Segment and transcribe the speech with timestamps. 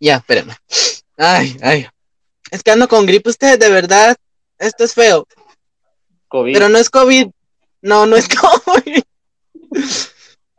[0.00, 0.56] Ya, espérenme.
[1.16, 1.86] Ay, ay.
[2.50, 4.16] Es que ando con gripe usted, de verdad.
[4.58, 5.26] Esto es feo.
[6.28, 6.52] COVID.
[6.52, 7.28] Pero no es COVID.
[7.82, 9.02] No, no es COVID.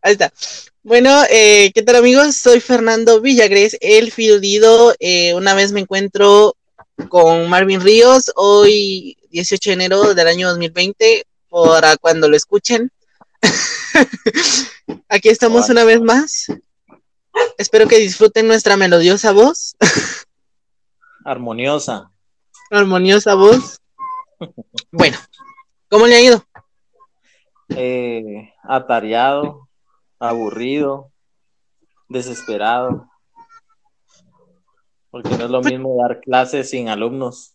[0.04, 0.32] Ahí está.
[0.84, 2.38] Bueno, eh, ¿qué tal amigos?
[2.38, 4.96] Soy Fernando Villagres, el filudido.
[5.00, 6.56] Eh, una vez me encuentro
[7.10, 12.92] con Marvin Ríos, hoy 18 de enero del año 2020, para cuando lo escuchen.
[15.10, 16.48] Aquí estamos una vez más.
[17.58, 19.76] Espero que disfruten nuestra melodiosa voz.
[21.24, 22.12] Armoniosa.
[22.72, 23.80] Armoniosa voz.
[24.92, 25.18] Bueno,
[25.90, 26.46] ¿cómo le ha ido?
[27.70, 29.68] Eh, atareado,
[30.20, 31.12] aburrido,
[32.08, 33.10] desesperado.
[35.10, 37.54] Porque no es lo mismo dar clases sin alumnos.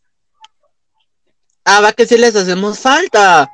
[1.64, 3.50] Ah, va que sí les hacemos falta.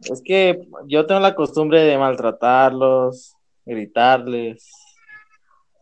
[0.00, 4.68] Es que yo tengo la costumbre de maltratarlos, gritarles,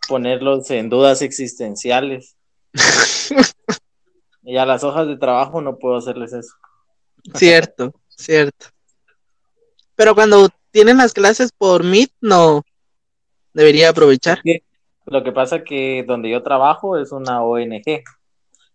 [0.09, 2.37] ponerlos en dudas existenciales.
[4.43, 6.55] y a las hojas de trabajo no puedo hacerles eso.
[7.35, 8.67] Cierto, cierto.
[9.97, 12.63] Pero cuando tienen las clases por Meet, no
[13.53, 14.43] debería aprovechar.
[15.07, 18.03] Lo que pasa que donde yo trabajo es una ONG.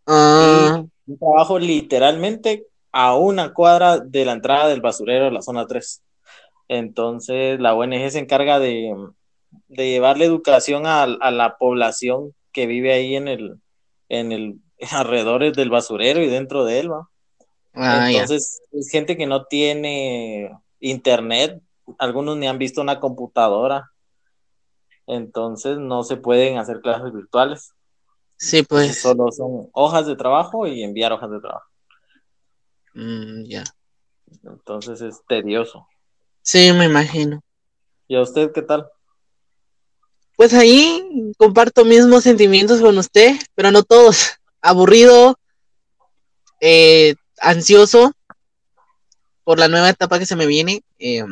[0.08, 5.42] Ah, Y yo trabajo literalmente a una cuadra de la entrada del basurero de la
[5.42, 6.04] zona 3.
[6.68, 8.94] Entonces la ONG se encarga de,
[9.68, 13.58] de llevarle educación a, a la población que vive ahí en el,
[14.10, 14.56] en el
[14.92, 17.10] alrededor del basurero y dentro de él, ¿va?
[17.74, 18.08] ah.
[18.08, 21.62] Entonces, es gente que no tiene internet,
[21.98, 23.90] algunos ni han visto una computadora,
[25.10, 27.74] entonces no se pueden hacer clases virtuales,
[28.38, 29.02] Sí, pues.
[29.02, 31.68] solo son hojas de trabajo y enviar hojas de trabajo,
[32.94, 33.64] mm, ya.
[34.44, 35.86] entonces es tedioso.
[36.42, 37.42] Sí, me imagino.
[38.08, 38.88] ¿Y a usted qué tal?
[40.38, 44.36] Pues ahí comparto mismos sentimientos con usted, pero no todos.
[44.62, 45.38] Aburrido,
[46.62, 48.14] eh, ansioso
[49.44, 50.82] por la nueva etapa que se me viene.
[50.98, 51.24] eh,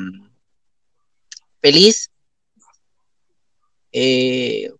[1.61, 2.09] feliz.
[3.91, 4.71] Eh,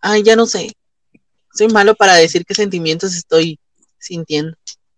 [0.00, 0.72] ay, ya no sé.
[1.54, 3.58] Soy malo para decir qué sentimientos estoy
[3.98, 4.56] sintiendo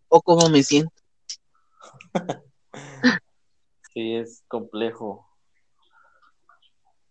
[0.09, 0.93] o cómo me siento.
[3.93, 5.25] Sí, es complejo.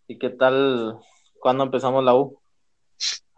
[0.06, 0.98] ¿Y qué tal
[1.40, 2.38] cuando empezamos la U?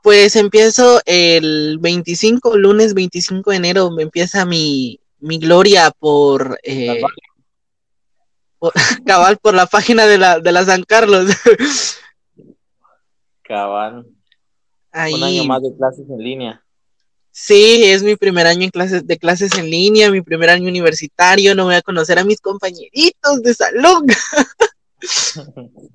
[0.03, 7.03] Pues empiezo el 25, lunes 25 de enero, me empieza mi, mi gloria por, eh,
[8.59, 8.73] por-
[9.07, 11.31] cabal por la página de la, de la San Carlos.
[13.47, 14.07] Cabal,
[14.93, 16.63] Ahí, un año más de clases en línea.
[17.31, 21.55] sí, es mi primer año en clases, de clases en línea, mi primer año universitario,
[21.55, 24.07] no voy a conocer a mis compañeritos de salón.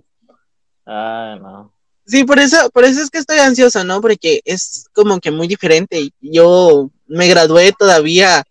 [0.85, 1.73] Ah, no.
[2.05, 4.01] Sí, por eso, por eso es que estoy ansioso, ¿no?
[4.01, 6.09] Porque es como que muy diferente.
[6.19, 8.43] Yo me gradué todavía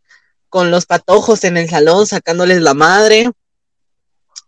[0.49, 3.31] con los patojos en el salón, sacándoles la madre.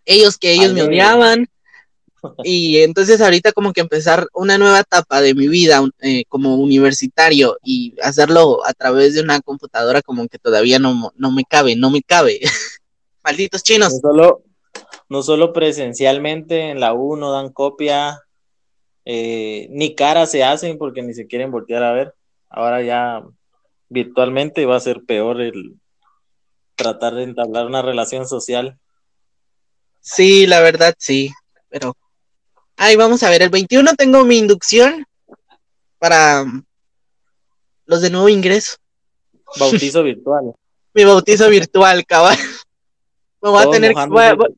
[0.04, 0.88] Ellos que ellos Ay, me ay, ay.
[0.88, 1.48] odiaban.
[2.44, 7.58] Y entonces ahorita como que empezar una nueva etapa de mi vida eh, como universitario
[7.62, 11.90] y hacerlo a través de una computadora como que todavía no, no me cabe, no
[11.90, 12.40] me cabe.
[13.24, 13.94] Malditos chinos.
[13.94, 14.42] No solo,
[15.08, 18.20] no solo presencialmente en la U no dan copia,
[19.04, 22.14] eh, ni cara se hacen porque ni se quieren voltear a ver.
[22.48, 23.24] Ahora ya
[23.88, 25.74] virtualmente va a ser peor el
[26.76, 28.78] tratar de entablar una relación social.
[30.00, 31.30] Sí, la verdad sí,
[31.68, 31.96] pero
[32.76, 35.06] ahí vamos a ver, el 21 tengo mi inducción
[35.98, 36.44] para
[37.86, 38.76] los de nuevo ingreso,
[39.58, 40.52] Bautizo virtual.
[40.94, 42.36] mi bautizo virtual, cabal.
[43.40, 44.56] Me voy a tener, voy a, voy-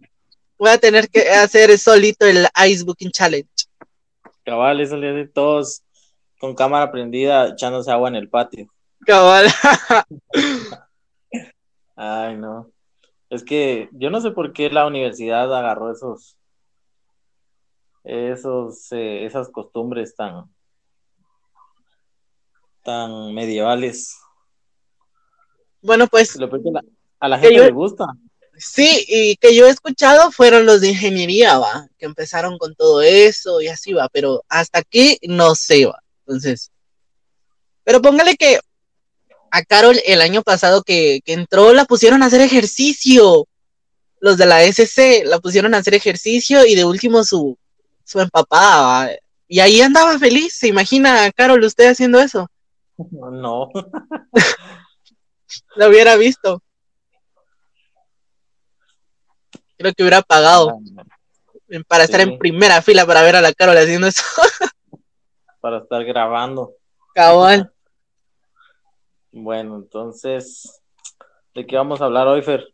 [0.59, 3.49] voy a tener que hacer solito el Ice Booking Challenge.
[4.45, 5.83] Cabal, eso le hace todos
[6.39, 8.67] con cámara prendida echándose agua en el patio.
[9.07, 9.47] Cabal.
[11.97, 12.71] Ay, no.
[13.31, 16.37] Es que yo no sé por qué la universidad agarró esos,
[18.04, 20.45] esos, eh, esas costumbres tan,
[22.83, 24.16] tan medievales.
[25.83, 26.84] Bueno, pues Lo peor es que la-
[27.21, 28.04] a la gente yo- le gusta.
[28.56, 33.03] sí, y que yo he escuchado fueron los de ingeniería, va, que empezaron con todo
[33.03, 36.00] eso y así va, pero hasta aquí no sé, va.
[36.27, 36.71] Entonces,
[37.84, 38.60] pero póngale que
[39.50, 43.47] a Carol el año pasado que, que entró la pusieron a hacer ejercicio.
[44.21, 47.59] Los de la SC la pusieron a hacer ejercicio y de último su,
[48.04, 49.10] su empapada.
[49.48, 50.54] Y ahí andaba feliz.
[50.54, 52.48] ¿Se imagina, Carol, usted haciendo eso?
[52.97, 53.71] No,
[55.77, 56.62] Lo hubiera visto.
[59.77, 60.78] Creo que hubiera pagado
[61.89, 64.22] para estar en primera fila para ver a la Carol haciendo eso.
[65.60, 66.74] para estar grabando.
[67.15, 67.72] Cabal.
[69.33, 70.80] Bueno, entonces,
[71.54, 72.68] ¿de qué vamos a hablar hoy, Fer?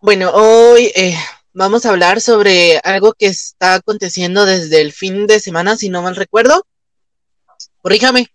[0.00, 1.14] Bueno, hoy eh,
[1.58, 6.02] vamos a hablar sobre algo que está aconteciendo desde el fin de semana, si no
[6.02, 6.64] mal recuerdo.
[7.82, 8.28] Corríjame.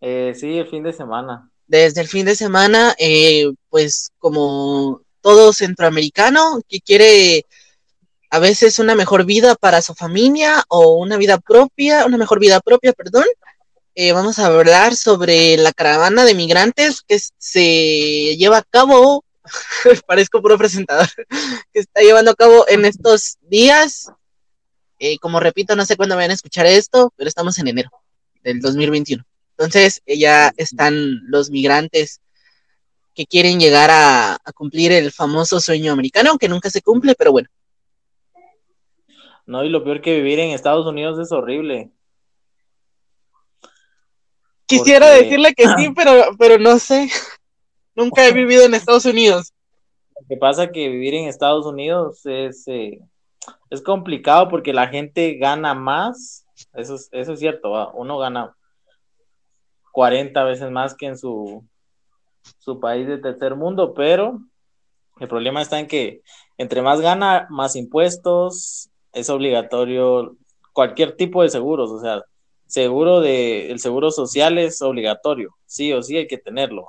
[0.00, 1.50] Eh, sí, el fin de semana.
[1.66, 7.44] Desde el fin de semana, eh, pues como todo centroamericano que quiere
[8.30, 12.60] a veces una mejor vida para su familia o una vida propia, una mejor vida
[12.60, 13.26] propia, perdón.
[13.94, 19.24] Eh, vamos a hablar sobre la caravana de migrantes que se lleva a cabo,
[20.06, 21.08] parezco puro presentador,
[21.72, 24.10] que está llevando a cabo en estos días.
[24.98, 27.90] Eh, como repito, no sé cuándo vayan a escuchar esto, pero estamos en enero
[28.42, 29.24] del 2021.
[29.56, 32.20] Entonces, eh, ya están los migrantes
[33.14, 37.48] que quieren llegar a cumplir el famoso sueño americano, aunque nunca se cumple, pero bueno,
[39.50, 41.90] no, y lo peor que vivir en Estados Unidos es horrible.
[44.64, 47.10] Quisiera decirle que sí, pero, pero no sé.
[48.00, 49.52] Nunca he vivido en Estados Unidos.
[50.18, 52.98] Lo que pasa es que vivir en Estados Unidos es, eh,
[53.68, 56.46] es complicado porque la gente gana más.
[56.72, 58.56] Eso es, eso es cierto, uno gana
[59.92, 61.62] 40 veces más que en su,
[62.58, 64.40] su país de tercer mundo, pero
[65.18, 66.22] el problema está en que
[66.56, 70.36] entre más gana, más impuestos, es obligatorio
[70.72, 72.22] cualquier tipo de seguros, o sea,
[72.66, 76.86] seguro de el seguro social es obligatorio, sí o sí hay que tenerlo.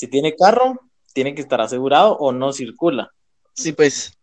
[0.00, 0.80] Si tiene carro,
[1.12, 3.10] tiene que estar asegurado o no circula.
[3.52, 4.16] Sí, pues.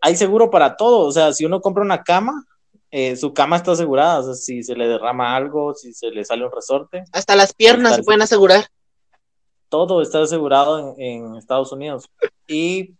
[0.00, 2.46] Hay seguro para todo, o sea, si uno compra una cama,
[2.90, 6.24] eh, su cama está asegurada, o sea, si se le derrama algo, si se le
[6.24, 7.04] sale un resorte.
[7.12, 8.68] Hasta las piernas se pueden asegurar.
[9.68, 12.08] Todo está asegurado en, en Estados Unidos.
[12.46, 12.94] Y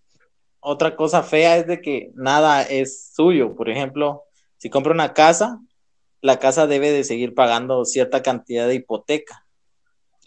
[0.60, 3.56] otra cosa fea es de que nada es suyo.
[3.56, 4.24] Por ejemplo,
[4.58, 5.62] si compra una casa,
[6.20, 9.46] la casa debe de seguir pagando cierta cantidad de hipoteca.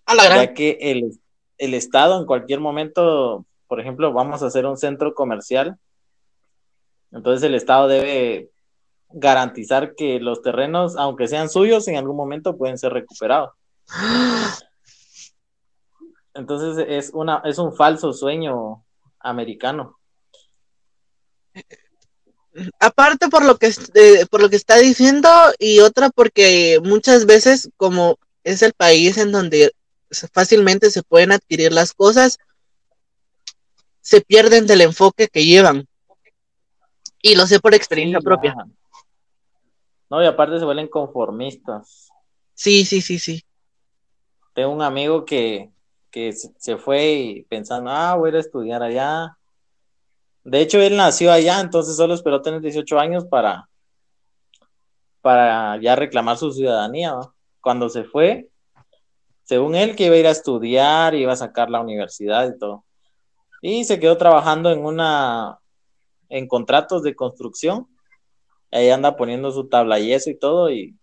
[0.08, 1.20] A la Ya que el,
[1.60, 5.78] el Estado en cualquier momento, por ejemplo, vamos a hacer un centro comercial,
[7.12, 8.50] entonces el Estado debe
[9.12, 13.52] garantizar que los terrenos, aunque sean suyos, en algún momento pueden ser recuperados.
[16.34, 18.84] Entonces es, una, es un falso sueño
[19.20, 20.00] americano
[22.80, 23.72] aparte por lo que
[24.30, 25.30] por lo que está diciendo
[25.60, 29.72] y otra porque muchas veces como es el país en donde
[30.32, 32.38] fácilmente se pueden adquirir las cosas
[34.02, 35.88] se pierden del enfoque que llevan.
[37.22, 38.56] Y lo sé por experiencia propia.
[40.10, 42.10] no y aparte se vuelven conformistas.
[42.54, 43.44] Sí sí sí sí.
[44.54, 45.70] Tengo un amigo que
[46.10, 49.38] que se fue y pensando ah voy a estudiar allá
[50.44, 53.70] de hecho, él nació allá, entonces solo esperó tener 18 años para,
[55.22, 57.16] para ya reclamar su ciudadanía.
[57.62, 58.50] Cuando se fue,
[59.50, 62.86] según él, que iba a ir a estudiar, iba a sacar la universidad y todo.
[63.64, 65.58] Y se quedó trabajando en una,
[66.30, 67.88] en contratos de construcción.
[68.70, 70.70] Ahí anda poniendo su tabla y eso y todo.
[70.70, 70.96] Y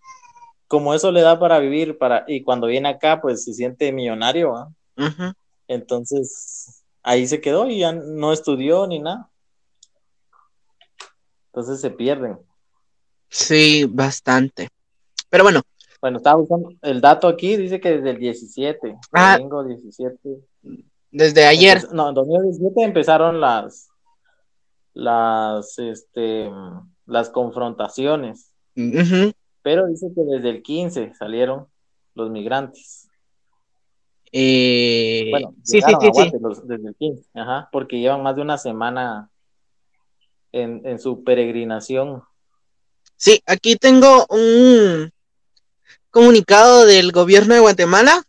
[0.69, 4.73] como eso le da para vivir, para, y cuando viene acá, pues se siente millonario.
[5.67, 9.29] Entonces, ahí se quedó y ya no estudió ni nada.
[11.47, 12.39] Entonces se pierden.
[13.29, 14.69] Sí, bastante.
[15.31, 15.63] Pero bueno.
[16.01, 20.19] Bueno, estaba buscando el dato aquí, dice que desde el 17, ah, domingo 17.
[21.11, 21.93] Desde ayer.
[21.93, 23.89] no, en 2017 empezaron las,
[24.93, 26.51] las, este,
[27.07, 28.53] las confrontaciones.
[29.63, 31.67] Pero dice que desde el 15 salieron
[32.15, 33.09] los migrantes.
[34.33, 36.31] Eh, bueno, sí, sí, sí, sí.
[36.65, 39.31] desde el 15, ajá, porque llevan más de una semana
[40.53, 42.23] en, su peregrinación.
[43.17, 45.11] Sí, aquí tengo un
[46.17, 48.23] comunicado del gobierno de Guatemala.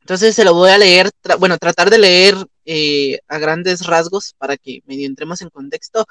[0.00, 2.34] Entonces se lo voy a leer, bueno, tratar de leer
[2.64, 6.06] eh, a grandes rasgos para que medio entremos en contexto.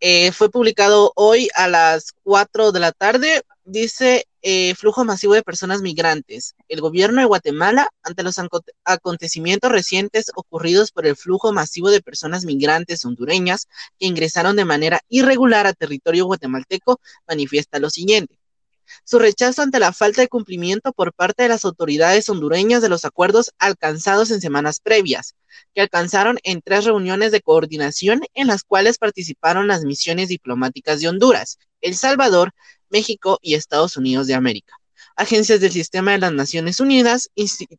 [0.00, 3.42] Eh, fue publicado hoy a las 4 de la tarde.
[3.62, 6.56] Dice eh, flujo masivo de personas migrantes.
[6.66, 8.40] El gobierno de Guatemala, ante los
[8.82, 15.02] acontecimientos recientes ocurridos por el flujo masivo de personas migrantes hondureñas que ingresaron de manera
[15.08, 18.39] irregular a territorio guatemalteco, manifiesta lo siguiente
[19.04, 23.04] su rechazo ante la falta de cumplimiento por parte de las autoridades hondureñas de los
[23.04, 25.34] acuerdos alcanzados en semanas previas,
[25.74, 31.08] que alcanzaron en tres reuniones de coordinación en las cuales participaron las misiones diplomáticas de
[31.08, 32.52] Honduras, El Salvador,
[32.88, 34.74] México y Estados Unidos de América,
[35.16, 37.30] agencias del sistema de las Naciones Unidas,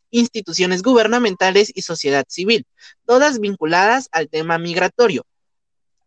[0.09, 2.65] instituciones gubernamentales y sociedad civil,
[3.05, 5.25] todas vinculadas al tema migratorio.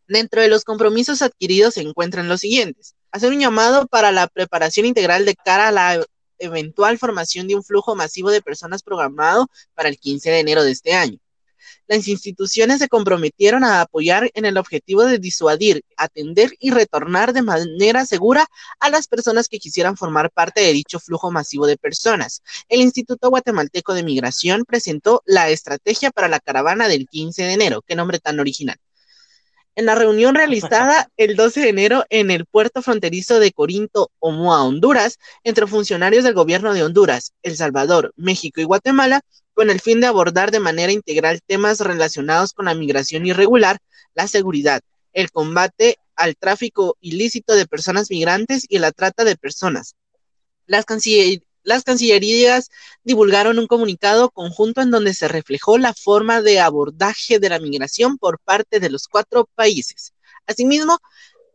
[0.06, 2.94] Dentro de los compromisos adquiridos se encuentran los siguientes.
[3.14, 6.04] Hacer un llamado para la preparación integral de cara a la
[6.38, 10.73] eventual formación de un flujo masivo de personas programado para el 15 de enero de
[10.73, 11.21] este año.
[11.87, 17.42] Las instituciones se comprometieron a apoyar en el objetivo de disuadir, atender y retornar de
[17.42, 18.49] manera segura
[18.80, 22.42] a las personas que quisieran formar parte de dicho flujo masivo de personas.
[22.68, 27.80] El Instituto Guatemalteco de Migración presentó la estrategia para la caravana del 15 de enero.
[27.87, 28.80] Qué nombre tan original.
[29.76, 34.62] En la reunión realizada el 12 de enero en el puerto fronterizo de Corinto, Omoa,
[34.64, 40.00] Honduras, entre funcionarios del gobierno de Honduras, El Salvador, México y Guatemala, con el fin
[40.00, 43.78] de abordar de manera integral temas relacionados con la migración irregular,
[44.14, 44.81] la seguridad,
[45.12, 49.95] el combate al tráfico ilícito de personas migrantes y la trata de personas.
[50.66, 50.85] Las,
[51.64, 52.71] las Cancillerías
[53.02, 58.18] divulgaron un comunicado conjunto en donde se reflejó la forma de abordaje de la migración
[58.18, 60.14] por parte de los cuatro países.
[60.47, 60.99] Asimismo,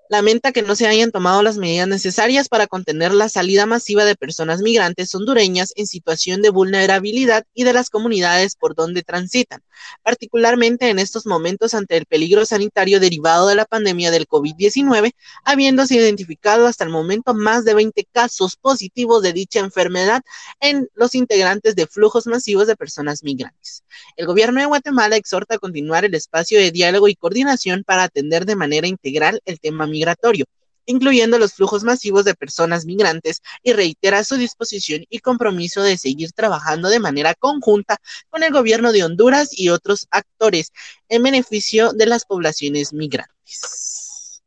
[0.09, 4.15] lamenta que no se hayan tomado las medidas necesarias para contener la salida masiva de
[4.15, 9.61] personas migrantes hondureñas en situación de vulnerabilidad y de las comunidades por donde transitan,
[10.03, 15.11] particularmente en estos momentos ante el peligro sanitario derivado de la pandemia del COVID-19,
[15.45, 20.23] habiéndose identificado hasta el momento más de 20 casos positivos de dicha enfermedad
[20.59, 23.83] en los integrantes de flujos masivos de personas migrantes.
[24.17, 28.47] El gobierno de Guatemala exhorta a continuar el espacio de diálogo y coordinación para atender
[28.47, 30.45] de manera integral el tema migratorio migratorio,
[30.85, 36.31] incluyendo los flujos masivos de personas migrantes, y reitera su disposición y compromiso de seguir
[36.31, 37.97] trabajando de manera conjunta
[38.29, 40.71] con el gobierno de Honduras y otros actores
[41.09, 44.41] en beneficio de las poblaciones migrantes.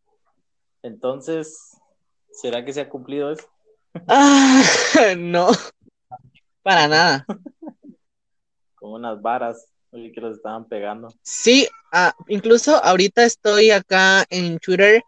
[0.82, 1.76] Entonces,
[2.32, 3.46] ¿será que se ha cumplido eso?
[4.08, 4.62] Ah,
[5.18, 5.50] no,
[6.62, 7.26] para nada.
[8.74, 11.08] Con unas varas que los estaban pegando.
[11.22, 15.02] Sí, ah, incluso ahorita estoy acá en Twitter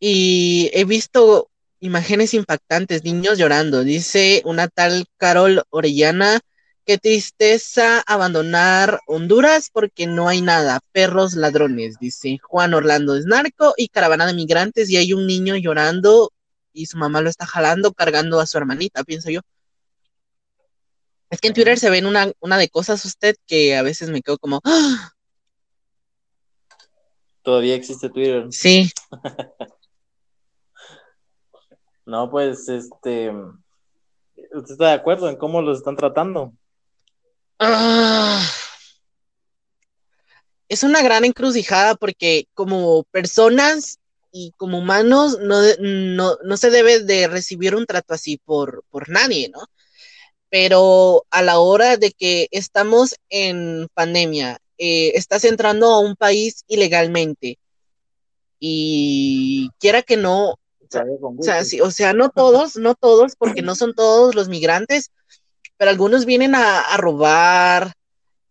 [0.00, 3.84] y he visto imágenes impactantes, niños llorando.
[3.84, 6.40] Dice una tal Carol Orellana,
[6.84, 13.74] qué tristeza abandonar Honduras porque no hay nada, perros ladrones, dice Juan Orlando es narco
[13.76, 16.32] y caravana de migrantes y hay un niño llorando
[16.72, 19.40] y su mamá lo está jalando, cargando a su hermanita, pienso yo.
[21.28, 24.22] Es que en Twitter se ven una, una de cosas usted que a veces me
[24.22, 24.60] quedo como...
[24.64, 25.12] ¡Ah!
[27.42, 28.46] Todavía existe Twitter.
[28.50, 28.90] Sí.
[32.10, 36.52] No, pues, este, ¿usted está de acuerdo en cómo los están tratando?
[37.60, 38.44] Ah.
[40.68, 44.00] es una gran encrucijada porque como personas
[44.32, 49.48] y como humanos no, no, se debe de recibir un trato así por, por nadie,
[49.50, 49.60] ¿no?
[50.48, 56.64] Pero a la hora de que estamos en pandemia, eh, estás entrando a un país
[56.66, 57.60] ilegalmente
[58.58, 60.59] y quiera que no,
[60.92, 65.10] o sea, sí, o sea, no todos, no todos, porque no son todos los migrantes,
[65.76, 67.94] pero algunos vienen a, robar,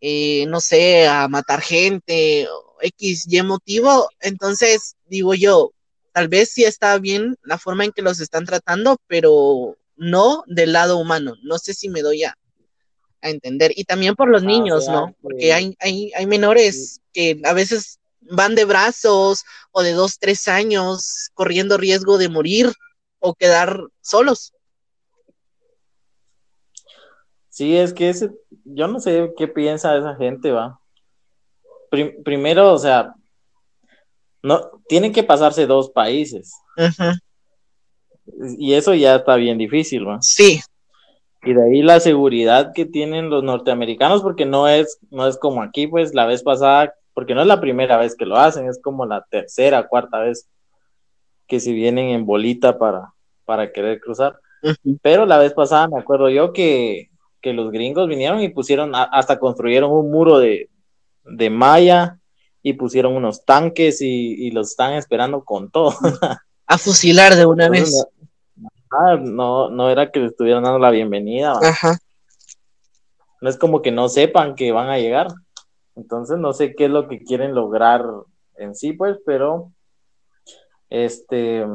[0.02, 2.48] eh, no sé, a matar gente,
[2.82, 4.10] X, Y motivo.
[4.20, 5.72] Entonces, digo yo,
[6.14, 10.74] tal vez sí está bien la forma en que los están tratando, pero no del
[10.74, 11.36] lado humano.
[11.44, 12.36] No sé si me doy a,
[13.22, 13.74] entender.
[13.76, 15.14] Y también por los ah, niños, ¿no?
[15.22, 17.99] Porque hay, hay, hay menores que a veces
[18.30, 22.72] van de brazos o de dos, tres años corriendo riesgo de morir
[23.20, 24.54] o quedar solos.
[27.50, 28.32] Sí, es que ese,
[28.64, 30.80] yo no sé qué piensa esa gente, va.
[32.24, 33.14] primero, o sea,
[34.42, 36.54] no, tienen que pasarse dos países.
[38.58, 40.22] Y eso ya está bien difícil, ¿va?
[40.22, 40.62] Sí.
[41.44, 45.62] Y de ahí la seguridad que tienen los norteamericanos, porque no es, no es como
[45.62, 48.80] aquí, pues la vez pasada porque no es la primera vez que lo hacen, es
[48.82, 50.48] como la tercera, cuarta vez
[51.48, 53.12] que si vienen en bolita para,
[53.44, 54.40] para querer cruzar.
[55.02, 57.10] Pero la vez pasada me acuerdo yo que,
[57.44, 60.70] los gringos vinieron y pusieron, hasta construyeron un muro de,
[61.26, 62.20] de malla
[62.64, 65.94] y pusieron unos tanques y, los están esperando con todo.
[66.68, 68.02] A fusilar de una vez.
[68.92, 71.60] Ah, no, no era que le estuvieran dando la bienvenida.
[73.42, 75.28] No es como que no sepan que van a llegar.
[76.00, 78.06] Entonces no sé qué es lo que quieren lograr
[78.56, 79.72] en sí, pues, pero
[80.90, 81.66] este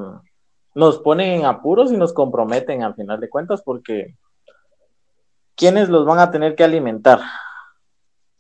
[0.74, 4.16] nos ponen en apuros y nos comprometen al final de cuentas porque
[5.54, 7.20] ¿quiénes los van a tener que alimentar?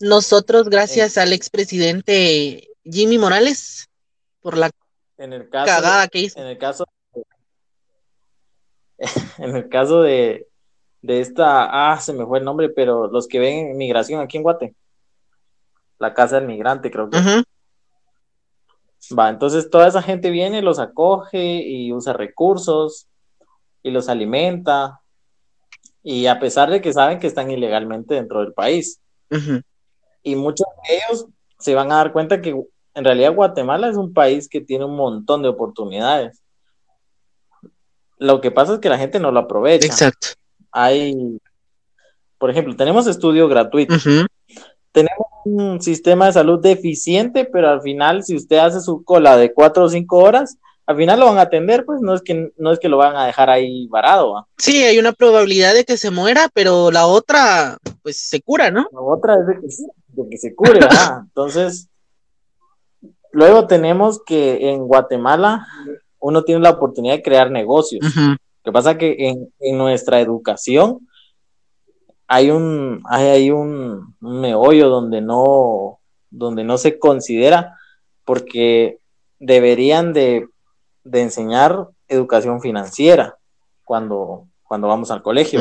[0.00, 3.88] Nosotros, gracias al expresidente Jimmy Morales,
[4.40, 4.70] por la
[5.18, 6.40] en el caso, cagada que hizo.
[6.40, 6.84] En el caso
[9.38, 10.48] en el caso de,
[11.02, 14.42] de esta, ah, se me fue el nombre, pero los que ven migración aquí en
[14.42, 14.74] Guate,
[16.04, 17.18] la casa del migrante, creo que.
[19.16, 23.06] Va, entonces toda esa gente viene, los acoge y usa recursos
[23.82, 25.00] y los alimenta.
[26.02, 29.00] Y a pesar de que saben que están ilegalmente dentro del país.
[30.22, 31.26] Y muchos de ellos
[31.58, 32.54] se van a dar cuenta que
[32.94, 36.40] en realidad Guatemala es un país que tiene un montón de oportunidades.
[38.18, 39.86] Lo que pasa es que la gente no lo aprovecha.
[39.86, 40.28] Exacto.
[40.70, 41.38] Hay,
[42.38, 43.94] por ejemplo, tenemos estudio gratuito.
[44.94, 49.52] Tenemos un sistema de salud deficiente, pero al final, si usted hace su cola de
[49.52, 52.70] cuatro o cinco horas, al final lo van a atender, pues no es que no
[52.70, 54.46] es que lo van a dejar ahí varado.
[54.56, 58.86] Sí, hay una probabilidad de que se muera, pero la otra, pues se cura, ¿no?
[58.92, 60.78] La otra es de que, se cure,
[61.22, 61.88] Entonces,
[63.32, 65.66] luego tenemos que en Guatemala
[66.20, 68.04] uno tiene la oportunidad de crear negocios.
[68.14, 71.00] Lo que pasa que en, en nuestra educación
[72.26, 75.98] hay un, hay, un, meollo donde no,
[76.30, 77.78] donde no se considera,
[78.24, 78.98] porque
[79.38, 80.48] deberían de,
[81.12, 83.36] enseñar educación financiera
[83.84, 85.60] cuando, cuando vamos al colegio.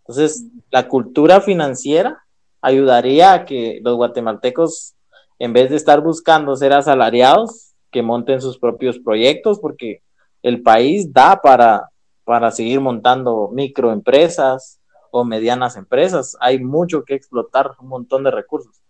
[0.00, 2.22] Entonces, la cultura financiera
[2.60, 4.94] ayudaría a que los guatemaltecos,
[5.38, 10.02] en vez de estar buscando ser asalariados, que monten sus propios proyectos, porque
[10.42, 11.88] el país da para,
[12.24, 14.80] para seguir montando microempresas,
[15.12, 16.36] o medianas empresas.
[16.40, 18.82] Hay mucho que explotar, un montón de recursos.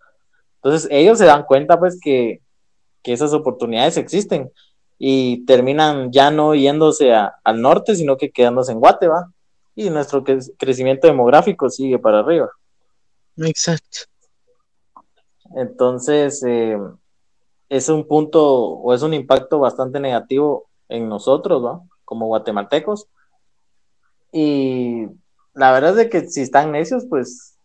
[0.56, 2.40] Entonces ellos se dan cuenta pues que,
[3.02, 4.52] esas oportunidades existen
[4.96, 9.32] y terminan ya no yéndose al norte, sino que quedándose en Guatemala
[9.74, 12.48] y nuestro crecimiento demográfico sigue para arriba.
[13.38, 13.98] Exacto.
[15.56, 16.78] Entonces, eh,
[17.68, 21.88] es un punto o es un impacto bastante negativo en nosotros, ¿no?
[22.04, 23.08] Como guatemaltecos.
[24.30, 25.08] Y
[25.54, 27.58] la verdad es de que si están necios, pues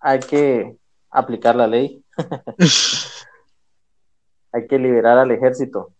[0.00, 0.76] hay que
[1.10, 2.02] aplicar la ley.
[4.52, 5.92] hay que liberar al ejército.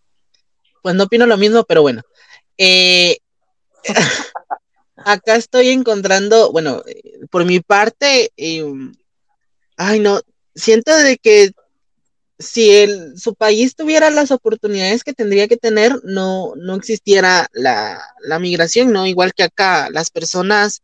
[0.81, 2.01] Pues no opino lo mismo, pero bueno.
[2.57, 3.17] Eh,
[4.95, 6.83] acá estoy encontrando, bueno,
[7.29, 8.93] por mi parte, em,
[9.75, 10.21] ay no,
[10.55, 11.51] siento de que
[12.39, 17.99] si el, su país tuviera las oportunidades que tendría que tener, no, no existiera la,
[18.21, 19.07] la migración, ¿no?
[19.07, 20.83] Igual que acá, las personas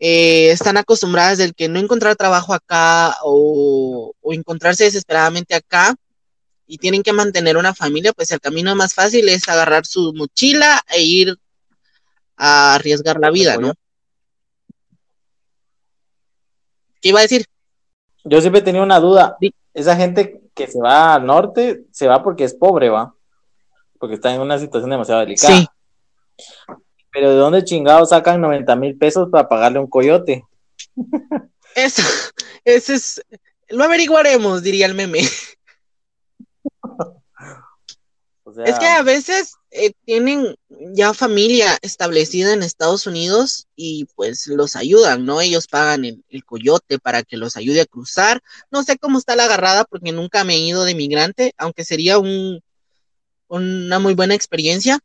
[0.00, 5.94] eh, están acostumbradas del que no encontrar trabajo acá o, encontrarse desesperadamente acá
[6.66, 10.82] y tienen que mantener una familia, pues el camino más fácil es agarrar su mochila
[10.94, 11.36] e ir
[12.36, 13.72] a arriesgar la vida, ¿no?
[17.00, 17.46] ¿Qué iba a decir?
[18.24, 19.36] Yo siempre he tenido una duda.
[19.72, 23.14] Esa gente que se va al norte, se va porque es pobre, ¿va?
[23.98, 25.56] Porque está en una situación demasiado delicada.
[25.56, 25.66] Sí.
[27.12, 30.44] Pero ¿de dónde chingados sacan 90 mil pesos para pagarle un coyote?
[31.74, 32.02] Eso,
[32.64, 33.22] ese es,
[33.68, 35.20] lo averiguaremos, diría el meme.
[38.64, 40.56] es que a veces eh, tienen
[40.94, 45.40] ya familia establecida en Estados Unidos y pues los ayudan, ¿no?
[45.40, 48.40] Ellos pagan el, el, coyote para que los ayude a cruzar.
[48.70, 52.18] No sé cómo está la agarrada porque nunca me he ido de migrante, aunque sería
[52.18, 52.62] un,
[53.48, 54.98] una muy buena experiencia.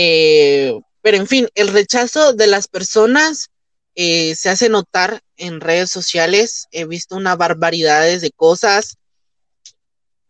[0.00, 3.48] Eh, pero en fin, el rechazo de las personas
[3.96, 6.68] eh, se hace notar en redes sociales.
[6.70, 8.96] He visto una barbaridad de cosas,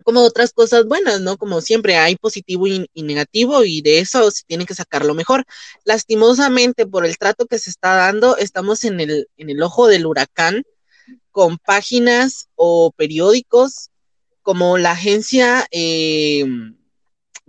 [0.04, 1.37] como otras cosas buenas, ¿no?
[1.37, 5.44] Como siempre hay positivo y, negativo y de eso se tiene que sacar lo mejor.
[5.85, 10.07] Lastimosamente, por el trato que se está dando, estamos en el, en el ojo del
[10.07, 10.62] huracán
[11.31, 13.90] con páginas o periódicos
[14.40, 16.46] como la agencia eh,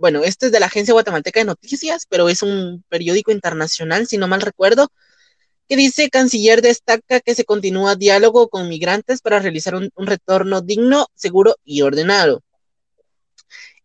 [0.00, 4.16] bueno, este es de la Agencia Guatemalteca de Noticias, pero es un periódico internacional, si
[4.16, 4.88] no mal recuerdo,
[5.68, 11.06] que dice, Canciller destaca que se continúa diálogo con migrantes para realizar un, retorno digno,
[11.14, 12.42] seguro y ordenado.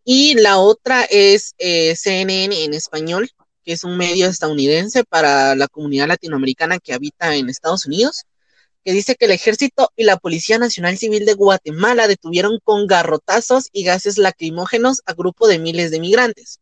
[0.06, 3.30] Y la otra es eh, CNN en español,
[3.65, 8.23] que es un medio estadounidense para la comunidad latinoamericana que habita en Estados Unidos
[8.86, 13.69] que dice que el Ejército y la Policía Nacional Civil de Guatemala detuvieron con garrotazos
[13.74, 16.60] y gases lacrimógenos a grupo de miles de migrantes.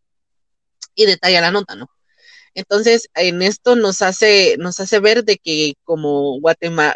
[0.95, 1.89] Y detalla la nota, ¿no?
[2.55, 6.39] Entonces, en esto nos hace, nos hace ver de que como,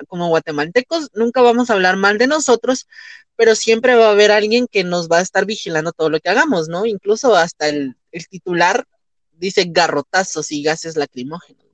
[0.07, 2.87] como guatemaltecos nunca vamos a hablar mal de nosotros,
[3.35, 6.29] pero siempre va a haber alguien que nos va a estar vigilando todo lo que
[6.29, 6.85] hagamos, ¿no?
[6.85, 7.97] Incluso hasta el,
[8.29, 8.85] titular
[9.33, 11.65] dice garrotazos y gases lacrimógenos.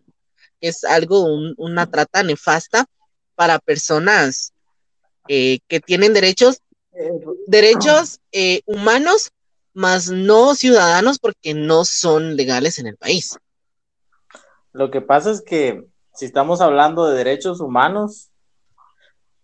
[0.60, 1.26] Es algo,
[1.58, 2.88] una trata nefasta
[3.36, 4.54] para personas
[5.28, 6.62] eh, que tienen derechos,
[7.48, 9.32] derechos eh, humanos,
[9.74, 13.38] más no ciudadanos porque no son legales en el país.
[14.72, 18.30] Lo que pasa es que si estamos hablando de derechos humanos,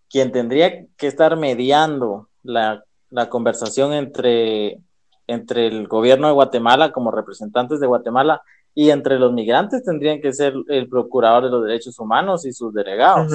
[0.09, 2.83] quien tendría que estar mediando la,
[3.29, 4.79] conversación entre,
[5.27, 8.41] entre el gobierno de Guatemala como representantes de Guatemala
[8.75, 12.73] y entre los migrantes tendrían que ser el procurador de los derechos humanos y sus
[12.73, 13.33] delegados.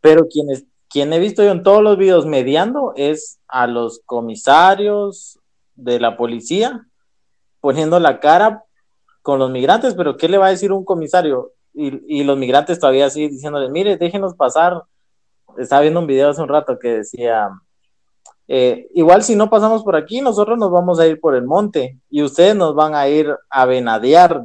[0.00, 5.38] Pero quienes, quien he visto yo en todos los videos mediando es a los comisarios
[5.74, 6.86] de la policía
[7.60, 8.64] poniendo la cara
[9.22, 11.52] con los migrantes, pero ¿qué le va a decir un comisario?
[11.72, 14.82] Y, los migrantes todavía así diciéndole, mire, déjenos pasar.
[15.56, 17.48] Estaba viendo un video hace un rato que decía,
[18.48, 21.98] eh, igual si no pasamos por aquí, nosotros nos vamos a ir por el monte
[22.10, 24.42] y ustedes nos van a ir a venadear,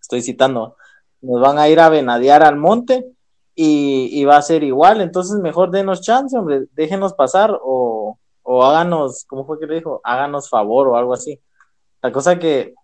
[0.00, 0.76] estoy citando,
[1.20, 3.06] nos van a ir a venadear al monte
[3.54, 9.24] y, va a ser igual, entonces mejor denos chance, hombre, déjenos pasar o, o háganos,
[9.28, 10.00] ¿cómo fue que le dijo?
[10.04, 11.38] Háganos favor o algo así.
[12.00, 12.74] La cosa que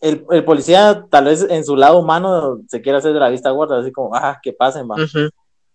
[0.00, 3.78] el, policía tal vez en su lado humano se quiere hacer de la vista gorda,
[3.78, 4.96] así como, ah, que pasen, va.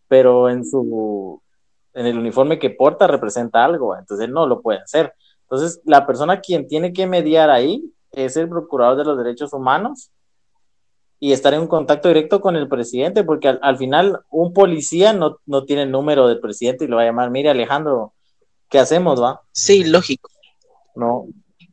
[0.07, 1.41] Pero en su,
[1.93, 5.13] en el uniforme que porta representa algo, entonces él no lo puede hacer.
[5.43, 10.11] Entonces, la persona quien tiene que mediar ahí es el procurador de los derechos humanos
[11.19, 15.39] y estar en un contacto directo con el presidente, porque al, final un policía no,
[15.45, 18.13] no, tiene el número del presidente y lo va a llamar, mire Alejandro,
[18.69, 19.41] ¿qué hacemos, va?
[19.51, 20.29] Sí, lógico.
[20.95, 21.27] No,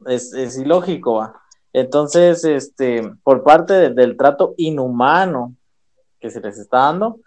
[0.07, 1.41] es, es ilógico, va.
[1.73, 5.55] Entonces, este, por parte del trato inhumano
[6.19, 7.21] que se les está dando,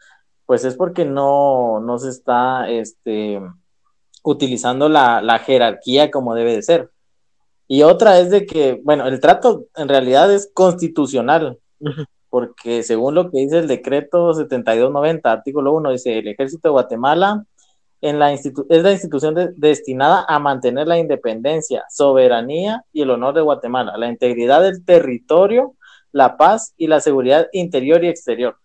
[0.46, 3.40] pues es porque no, no se está este,
[4.24, 6.90] utilizando la, la, jerarquía como debe de ser.
[7.68, 11.60] Y otra es de que, bueno, el trato en realidad es constitucional,
[12.30, 17.46] porque según lo que dice el decreto 7290, artículo 1, dice, el ejército de Guatemala
[18.02, 23.42] en la es la institución destinada a mantener la independencia, soberanía y el honor de
[23.42, 25.76] Guatemala, la integridad del territorio,
[26.12, 28.58] la paz y la seguridad interior y exterior.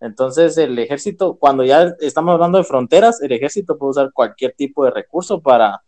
[0.00, 4.84] Entonces, el ejército, cuando ya estamos hablando de fronteras, el ejército puede usar cualquier tipo
[4.84, 5.80] de recurso para,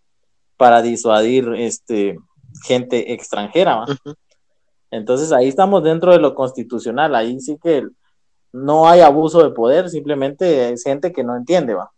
[0.56, 2.16] para disuadir este,
[2.62, 3.84] gente extranjera.
[4.94, 7.14] Entonces, ahí estamos dentro de lo constitucional.
[7.16, 7.88] Ahí sí que
[8.52, 11.90] no hay abuso de poder, simplemente es gente que no entiende, ¿va?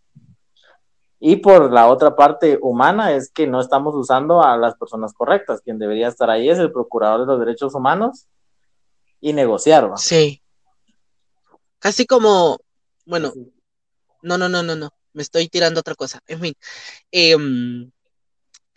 [1.20, 5.60] Y por la otra parte humana es que no estamos usando a las personas correctas.
[5.60, 8.26] Quien debería estar ahí es el procurador de los derechos humanos
[9.20, 9.90] y negociar.
[9.96, 10.42] Sí.
[11.78, 12.58] Casi como,
[13.04, 13.32] bueno,
[14.22, 16.20] no, no, no, no, no, me estoy tirando otra cosa.
[16.26, 16.54] En fin,
[17.10, 17.90] em,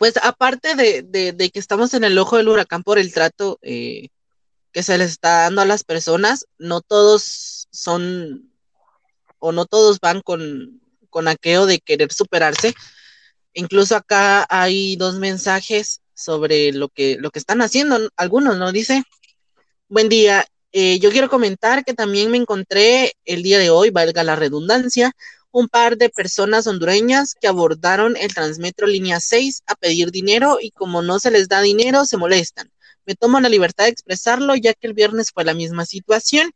[0.00, 4.08] pues aparte de, que estamos en el ojo del huracán por el trato eh,
[4.72, 8.50] que se les está dando a las personas, no todos son
[9.38, 12.72] o no todos van con con aquello de querer superarse.
[13.52, 18.08] Incluso acá hay dos mensajes sobre lo que, lo que están haciendo.
[18.16, 19.02] Algunos nos dice,
[19.88, 24.22] buen día, eh, yo quiero comentar que también me encontré el día de hoy, valga
[24.22, 25.12] la redundancia,
[25.52, 30.70] un par de personas hondureñas que abordaron el Transmetro Línea 6 a pedir dinero y
[30.70, 32.70] como no se les da dinero, se molestan.
[33.06, 36.52] Me tomo la libertad de expresarlo ya que el viernes fue la misma situación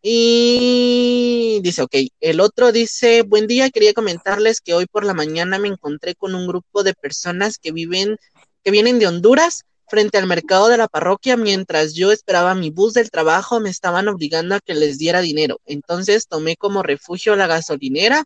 [0.00, 5.58] y dice, ok, el otro dice, buen día, quería comentarles que hoy por la mañana
[5.58, 8.16] me encontré con un grupo de personas que viven,
[8.62, 11.36] que vienen de Honduras frente al mercado de la parroquia.
[11.36, 15.60] Mientras yo esperaba mi bus del trabajo, me estaban obligando a que les diera dinero.
[15.66, 18.24] Entonces tomé como refugio la gasolinera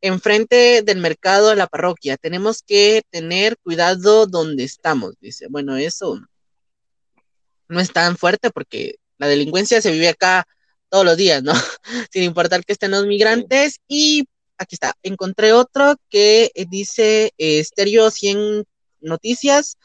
[0.00, 2.16] enfrente del mercado de la parroquia.
[2.16, 5.46] Tenemos que tener cuidado donde estamos, dice.
[5.48, 6.20] Bueno, eso
[7.68, 10.46] no es tan fuerte porque la delincuencia se vive acá
[10.88, 11.52] todos los días, ¿no?
[12.12, 13.80] Sin importar que estén los migrantes.
[13.88, 14.24] Y
[14.58, 18.64] aquí está, encontré otro que dice eh, Stereo 100
[19.00, 19.76] Noticias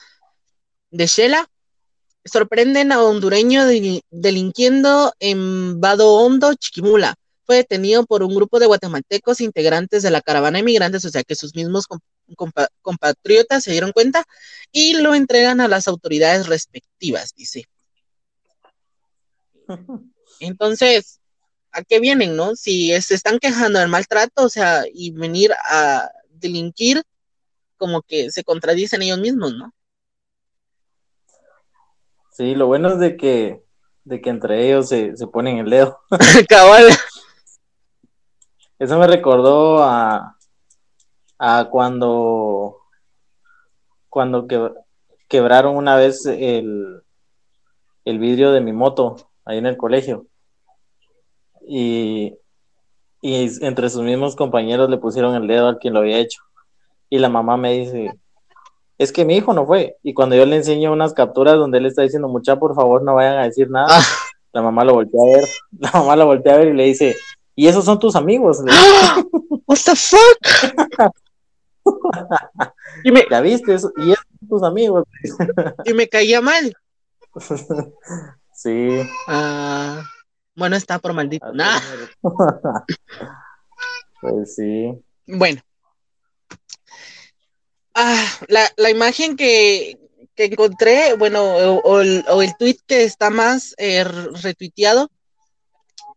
[0.91, 1.49] de Shela.
[2.23, 3.63] Sorprenden a hondureño
[4.11, 7.15] delinquiendo en Vado Hondo, Chiquimula.
[7.45, 11.23] Fue detenido por un grupo de guatemaltecos integrantes de la caravana de migrantes, o sea
[11.23, 11.87] que sus mismos
[12.81, 14.23] compatriotas se dieron cuenta
[14.71, 17.65] y lo entregan a las autoridades respectivas, dice.
[20.39, 21.19] Entonces,
[21.71, 22.55] ¿a qué vienen, no?
[22.55, 27.01] Si se están quejando del maltrato, o sea, y venir a delinquir,
[27.77, 29.73] como que se contradicen ellos mismos, ¿no?
[32.41, 33.61] Sí, lo bueno es de que,
[34.03, 35.99] de que entre ellos se, ponen el dedo.
[36.49, 36.87] Cabal.
[38.79, 40.39] Eso me recordó a,
[41.37, 42.79] a cuando,
[44.09, 44.47] cuando
[45.27, 47.03] quebraron una vez el,
[48.05, 50.25] el vidrio de mi moto ahí en el colegio.
[51.67, 52.33] Y,
[53.21, 56.41] y entre sus mismos compañeros le pusieron el dedo al quien lo había hecho.
[57.07, 58.19] Y la mamá me dice,
[59.01, 59.97] es que mi hijo no fue.
[60.03, 63.15] Y cuando yo le enseño unas capturas donde él está diciendo, mucha, por favor, no
[63.15, 64.03] vayan a decir nada, Ah.
[64.53, 65.43] la mamá lo voltea a ver,
[65.79, 67.15] la mamá lo voltea a ver y le dice,
[67.55, 68.63] ¿y esos son tus amigos?
[68.63, 68.77] Dice,
[69.65, 71.11] What the fuck?
[73.03, 73.91] y, me, ¿Ya viste eso?
[73.97, 75.05] ¿Y esos son tus amigos?
[75.85, 76.71] y me caía mal.
[78.53, 79.01] sí.
[79.27, 80.03] Ah,
[80.55, 81.51] bueno, está por maldito.
[81.53, 81.79] Nah.
[84.21, 85.03] pues sí.
[85.25, 85.59] Bueno.
[87.93, 89.97] Ah, la, la imagen que,
[90.35, 95.09] que encontré, bueno, o, el, o el tweet que está más eh, retuiteado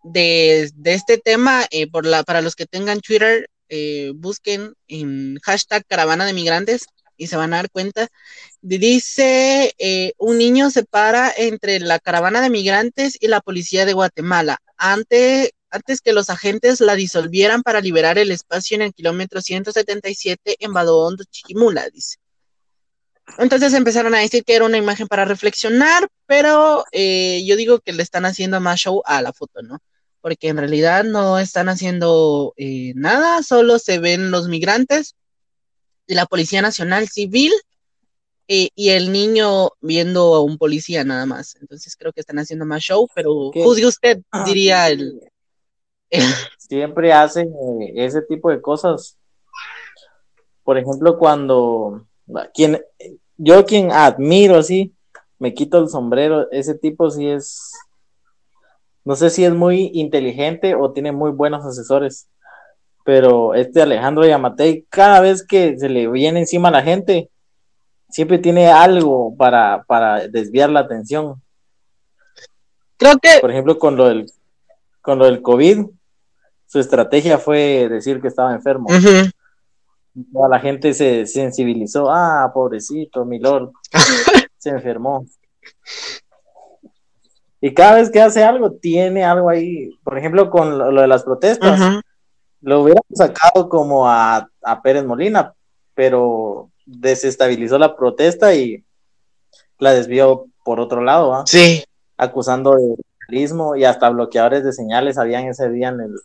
[0.05, 5.39] de, de, este tema, eh, por la, para los que tengan Twitter, eh, busquen en
[5.43, 8.09] hashtag caravana de migrantes y se van a dar cuenta.
[8.61, 13.95] Dice, eh, un niño se para entre la caravana de migrantes y la policía de
[13.95, 14.59] Guatemala.
[14.77, 20.57] Antes, antes que los agentes la disolvieran para liberar el espacio en el kilómetro 177
[20.61, 22.19] en Badoondo, Chiquimula, dice.
[23.39, 27.93] Entonces empezaron a decir que era una imagen para reflexionar, pero eh, yo digo que
[27.93, 29.81] le están haciendo más show a la foto, ¿no?
[30.21, 35.17] Porque en realidad no están haciendo eh, nada, solo se ven los migrantes
[36.07, 37.53] y la Policía Nacional Civil
[38.47, 41.57] eh, y el niño viendo a un policía nada más.
[41.61, 43.65] Entonces creo que están haciendo más show, pero ¿Qué?
[43.65, 45.31] juzgue usted, diría el, el...
[46.59, 47.49] Siempre hacen
[47.81, 49.19] eh, ese tipo de cosas.
[50.63, 52.07] Por ejemplo, cuando
[52.55, 52.81] quien
[53.37, 54.95] yo quien admiro así,
[55.39, 57.73] me quito el sombrero, ese tipo sí es
[59.05, 62.29] no sé si es muy inteligente o tiene muy buenos asesores,
[63.05, 67.29] pero este Alejandro Yamatei, cada vez que se le viene encima a la gente,
[68.09, 71.43] siempre tiene algo para, para desviar la atención.
[72.97, 73.41] Creo que...
[73.41, 74.27] Por ejemplo, con lo del,
[75.03, 75.85] con lo del COVID,
[76.75, 78.89] su estrategia fue decir que estaba enfermo.
[78.89, 79.33] Uh -huh.
[80.33, 83.71] Toda la gente se sensibilizó, ah, pobrecito, mi lord,
[84.59, 85.25] se enfermó.
[87.61, 89.89] Y cada vez que hace algo, tiene algo ahí.
[90.03, 92.03] Por ejemplo, con lo, lo de las protestas, uh -huh.
[92.63, 95.55] lo hubieran sacado como a, a, Pérez Molina,
[95.95, 98.85] pero desestabilizó la protesta y
[99.79, 101.43] la desvió por otro lado, ¿eh?
[101.47, 101.85] Sí.
[102.17, 106.17] Acusando de terrorismo y hasta bloqueadores de señales habían ese día en, el,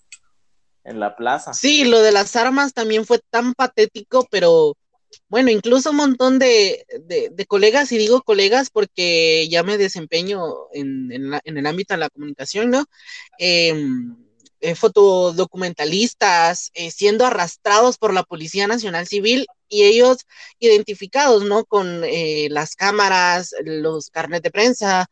[0.89, 1.53] en la plaza.
[1.53, 4.75] Sí, lo de las armas también fue tan patético, pero
[5.27, 10.41] bueno, incluso un montón de, de, de, colegas, y digo colegas porque ya me desempeño
[10.73, 12.85] en, en, la, en el ámbito de la comunicación, ¿no?
[13.39, 13.73] Eh,
[14.61, 20.25] eh, fotodocumentalistas eh, siendo arrastrados por la Policía Nacional Civil y ellos
[20.59, 21.65] identificados, ¿no?
[21.65, 25.07] Con eh, las cámaras, los carnet de prensa,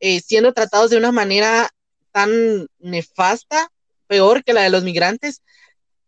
[0.00, 1.70] eh, siendo tratados de una manera
[2.12, 3.72] tan nefasta,
[4.06, 5.42] peor que la de los migrantes.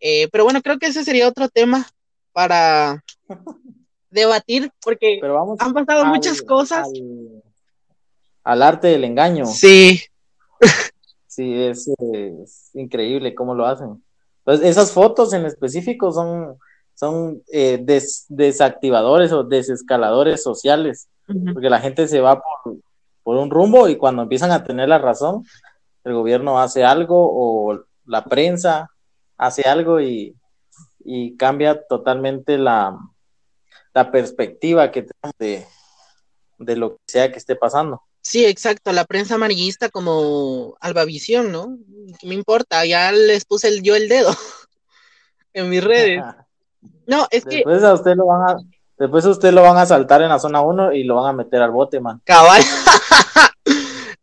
[0.00, 1.86] Eh, pero bueno, creo que ese sería otro tema
[2.32, 3.02] para
[4.10, 5.20] debatir, porque
[5.58, 6.86] han pasado al, muchas cosas.
[6.86, 7.42] Al,
[8.44, 9.46] al, arte del engaño.
[9.46, 10.02] Sí.
[11.28, 14.02] Sí, es, es, increíble cómo lo hacen.
[14.38, 16.56] Entonces, esas fotos en específico son,
[16.94, 21.52] son eh, des, desactivadores o desescaladores sociales, uh -huh.
[21.52, 22.78] porque la gente se va por,
[23.22, 25.44] por un rumbo y cuando empiezan a tener la razón,
[26.04, 28.90] el gobierno hace algo o la prensa
[29.36, 30.34] hace algo y,
[31.04, 32.96] y cambia totalmente la,
[33.94, 35.66] la perspectiva que tenemos de,
[36.58, 38.02] de, lo que sea que esté pasando.
[38.20, 41.78] Sí, exacto, la prensa amarillista como Albavisión, ¿no?
[42.18, 42.84] ¿Qué me importa?
[42.84, 44.30] Ya les puse el, yo el dedo
[45.52, 46.24] en mis redes.
[47.06, 47.86] No, es después que...
[47.86, 48.56] A usted lo van a,
[48.98, 51.32] después a usted lo van a saltar en la zona 1 y lo van a
[51.32, 52.20] meter al bote, man.
[52.24, 52.62] Cabal.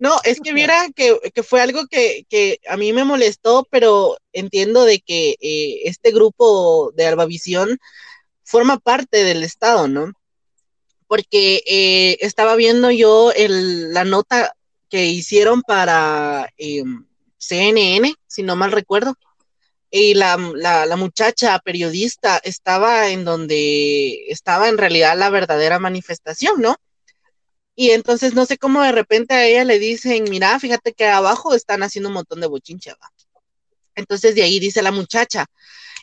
[0.04, 4.18] No, es que mira que, que fue algo que, que, a mí me molestó, pero
[4.34, 7.80] entiendo de que eh, este grupo de Albavisión
[8.44, 10.12] forma parte del Estado, ¿no?
[11.08, 14.54] Porque eh, estaba viendo yo el, la nota
[14.90, 16.84] que hicieron para eh,
[17.38, 19.16] CNN, si no mal recuerdo,
[19.90, 26.60] y la, la, la, muchacha periodista estaba en donde estaba en realidad la verdadera manifestación,
[26.60, 26.76] ¿no?
[27.76, 31.56] Y entonces no sé cómo de repente a ella le dicen, mira, fíjate que abajo
[31.56, 33.12] están haciendo un montón de bochinche, ¿va?
[33.96, 35.46] Entonces de ahí dice la muchacha,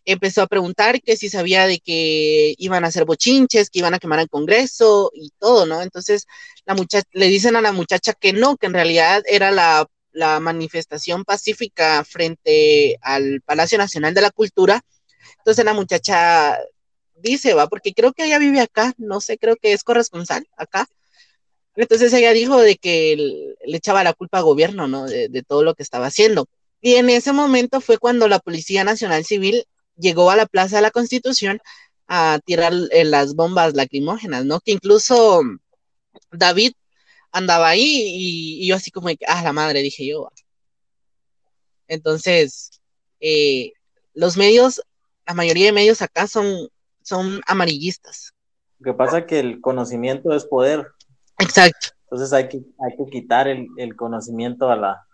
[0.05, 3.99] empezó a preguntar que si sabía de que iban a hacer bochinches, que iban a
[3.99, 5.83] quemar el Congreso y todo, ¿no?
[5.83, 6.27] Entonces
[6.65, 10.41] la muchacha, le dicen a la muchacha que no, que en realidad era la, la
[10.41, 14.83] manifestación pacífica frente al Palacio Nacional de la Cultura.
[15.39, 16.59] Entonces la muchacha
[17.17, 20.87] dice, va, porque creo que ella vive acá, no sé, creo que es corresponsal acá.
[21.77, 25.07] Entonces ella dijo de que le echaba la culpa al gobierno, ¿no?
[25.07, 26.47] De, todo lo que estaba haciendo.
[26.81, 29.65] Y en ese momento fue cuando la Policía Nacional Civil
[29.97, 31.61] llegó a la Plaza de la Constitución
[32.09, 34.61] a tirar eh, las bombas lacrimógenas, ¿no?
[34.61, 35.43] Que incluso
[36.33, 36.73] David
[37.33, 40.31] andaba ahí y, yo así como, ah, la madre, dije yo.
[41.87, 42.81] Entonces,
[43.21, 43.73] eh,
[44.15, 44.83] los medios,
[45.27, 46.69] la mayoría de medios acá son,
[47.03, 48.33] son amarillistas.
[48.79, 50.89] Lo que pasa es que el conocimiento es poder.
[51.41, 51.89] Exacto.
[52.05, 55.07] Entonces hay que, hay que quitar el, el conocimiento a la,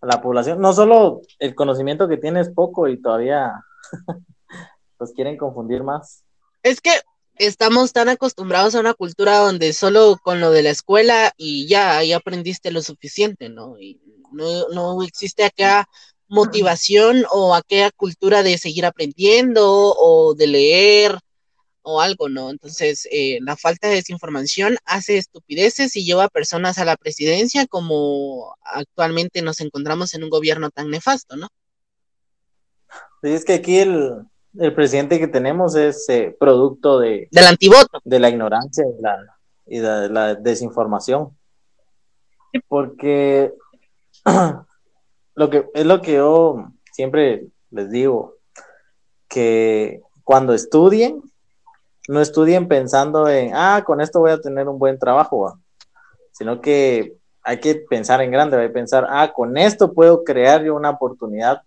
[0.00, 0.60] a la población.
[0.60, 3.52] No solo el conocimiento que tiene es poco y todavía
[4.98, 6.24] los quieren confundir más.
[6.62, 6.92] Es que
[7.36, 11.98] estamos tan acostumbrados a una cultura donde solo con lo de la escuela y ya
[11.98, 13.78] ahí aprendiste lo suficiente, ¿no?
[13.78, 14.00] Y
[14.32, 15.88] no, no existe acá
[16.28, 21.18] motivación o aquella cultura de seguir aprendiendo o de leer
[21.82, 22.50] o algo, ¿no?
[22.50, 27.66] Entonces, eh, la falta de desinformación hace estupideces y lleva a personas a la presidencia
[27.66, 31.48] como actualmente nos encontramos en un gobierno tan nefasto, ¿no?
[33.22, 34.22] Sí, es que aquí el,
[34.58, 37.28] el presidente que tenemos es eh, producto de...
[37.30, 38.00] Del antivoto.
[38.04, 41.36] De la ignorancia y, la, y de la desinformación.
[42.66, 43.52] Porque
[45.34, 48.36] lo que es lo que yo siempre les digo,
[49.28, 51.22] que cuando estudien,
[52.08, 55.58] no estudien pensando en, ah, con esto voy a tener un buen trabajo,
[56.32, 60.62] sino que hay que pensar en grande, hay que pensar, ah, con esto puedo crear
[60.62, 61.62] yo una oportunidad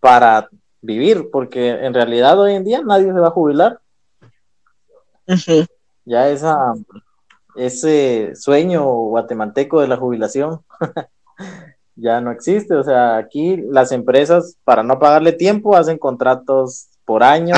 [0.00, 0.48] para
[0.80, 3.80] vivir, porque en realidad hoy en día nadie se va a jubilar.
[6.04, 6.74] Ya esa,
[7.56, 10.60] ese sueño guatemalteco de la jubilación
[11.96, 12.74] ya no existe.
[12.74, 17.54] O sea, aquí las empresas, para no pagarle tiempo, hacen contratos por año.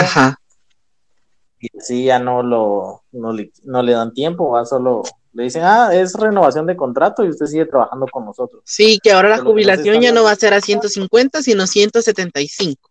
[1.59, 5.03] Y así ya no lo, no le, no le dan tiempo, va solo
[5.37, 8.63] le dicen, ah, es renovación de contrato y usted sigue trabajando con nosotros.
[8.65, 12.91] Sí, que ahora la jubilación ya no va a ser a 150, sino 175.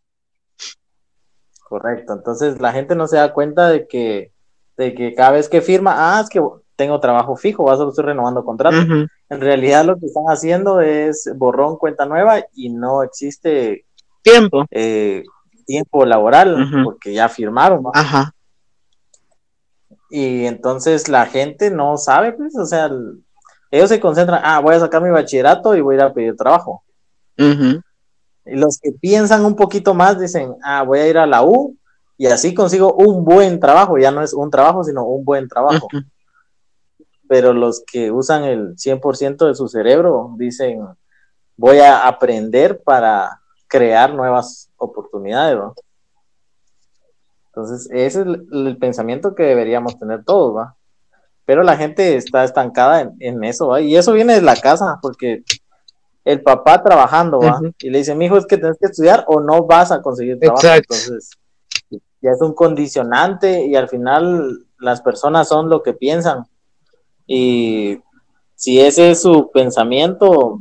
[1.68, 4.32] Correcto, entonces la gente no se da cuenta de que,
[4.78, 6.40] de que cada vez que firma, ah, es que
[6.76, 8.78] tengo trabajo fijo, vas a estar renovando contrato.
[8.78, 13.86] En realidad lo que están haciendo es borrón, cuenta nueva y no existe
[14.22, 15.24] tiempo, eh,
[15.66, 17.86] tiempo laboral porque ya firmaron.
[17.92, 18.35] Ajá.
[20.18, 22.90] Y entonces la gente no sabe, pues, o sea,
[23.70, 26.38] ellos se concentran, ah, voy a sacar mi bachillerato y voy a ir a pedir
[26.38, 26.86] trabajo.
[27.38, 31.76] Y los que piensan un poquito más dicen, ah, voy a ir a la U
[32.18, 35.90] y así consigo un buen trabajo, ya no es un trabajo, sino un buen trabajo.
[37.28, 40.80] Pero los que usan el 100% de su cerebro dicen,
[41.58, 45.76] voy a aprender para crear nuevas oportunidades, ¿no?
[47.56, 50.76] Entonces, ese es el, pensamiento que deberíamos tener todos, ¿va?
[51.46, 53.80] Pero la gente está estancada en, eso, ¿va?
[53.80, 55.42] Y eso viene de la casa, porque
[56.26, 57.62] el papá trabajando, ¿va?
[57.80, 60.38] Y le dice, mi hijo, es que tienes que estudiar o no vas a conseguir
[60.38, 60.68] trabajo.
[60.68, 61.30] Entonces,
[62.22, 66.44] ya es un condicionante y al final las personas son lo que piensan.
[67.26, 68.02] Y
[68.56, 70.60] si ese es su pensamiento,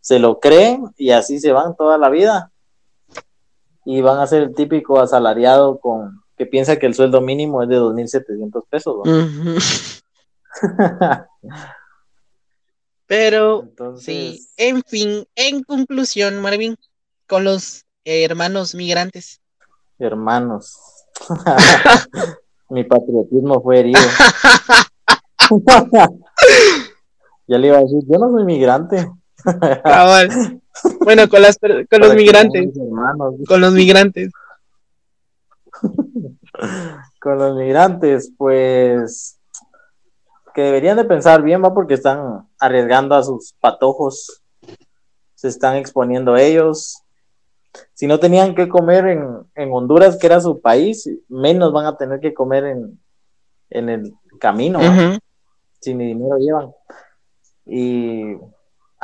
[0.00, 2.52] se lo creen y así se van toda la vida
[3.84, 7.68] y van a ser el típico asalariado con que piensa que el sueldo mínimo es
[7.68, 8.96] de 2.700 pesos.
[13.06, 13.68] Pero
[13.98, 16.76] sí, en fin, en conclusión, Marvin,
[17.28, 19.42] con los hermanos migrantes.
[19.98, 20.78] Hermanos.
[22.70, 24.00] Mi patriotismo fue herido.
[27.46, 29.12] ya le iba a decir, yo no soy migrante.
[31.00, 32.70] Bueno, con, las, con los migrantes.
[33.46, 34.30] Con los migrantes.
[37.20, 39.38] con los migrantes, pues
[40.54, 44.40] que deberían de pensar bien, va, porque están arriesgando a sus patojos,
[45.34, 47.02] se están exponiendo ellos.
[47.92, 52.20] Si no tenían que comer en, Honduras, que era su país, menos van a tener
[52.20, 53.00] que comer en,
[53.70, 54.78] el camino,
[55.80, 56.70] si ni dinero llevan.
[57.66, 58.36] Y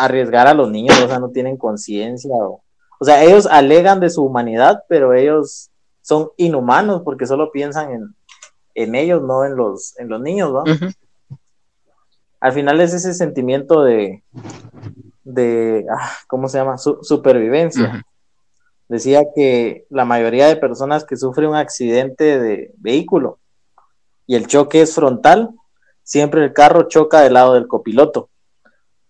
[0.04, 2.34] arriesgar a los niños, o sea, no tienen conciencia.
[2.34, 2.62] O,
[2.98, 5.70] o, sea, ellos alegan de su humanidad, pero ellos
[6.02, 8.14] son inhumanos porque solo piensan en,
[8.74, 10.64] en ellos, no en los, en los niños, ¿no?
[12.40, 14.24] Al final es ese sentimiento de,
[15.24, 16.78] de ah, ¿cómo se llama?
[16.78, 18.05] supervivencia.
[18.88, 23.38] Decía que la mayoría de personas que sufren un accidente de vehículo
[24.26, 25.51] y el choque es frontal,
[26.03, 28.30] siempre el carro choca del lado del copiloto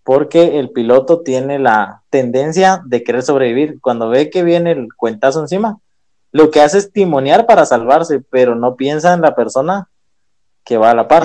[0.03, 3.81] porque el piloto tiene la tendencia de querer sobrevivir.
[3.81, 5.79] Cuando ve que viene el cuentazo encima,
[6.33, 9.89] lo que hace es timonear para salvarse, pero no piensa en la persona
[10.65, 11.25] que va a la par.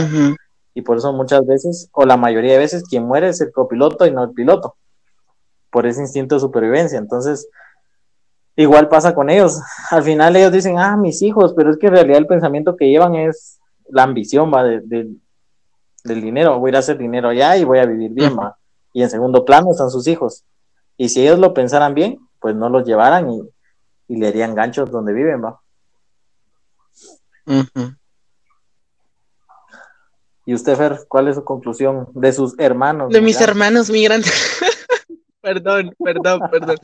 [0.74, 4.06] Y por eso muchas veces, o la mayoría de veces, quien muere es el copiloto
[4.06, 4.76] y no el piloto,
[5.70, 6.98] por ese instinto de supervivencia.
[6.98, 7.48] Entonces,
[8.56, 9.62] igual pasa con ellos.
[9.90, 12.90] Al final ellos dicen, ah, mis hijos, pero es que en realidad el pensamiento que
[12.90, 13.60] llevan es
[13.90, 14.82] la ambición, va, de,
[16.04, 16.60] del dinero.
[16.60, 18.58] Voy a ir a hacer dinero allá y voy a vivir bien, va.
[18.96, 20.46] Y en segundo plano están sus hijos.
[20.96, 23.42] Y si ellos lo pensaran bien, pues no los llevaran y,
[24.08, 25.60] le harían ganchos donde viven, va.
[30.46, 33.12] ¿Y usted, Fer, cuál es su conclusión de sus hermanos?
[33.12, 34.32] De mis hermanos migrantes.
[35.42, 36.78] perdón, perdón, perdón.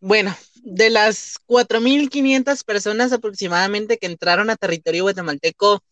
[0.00, 5.84] Bueno, de las 4.500 personas aproximadamente que entraron a territorio guatemalteco,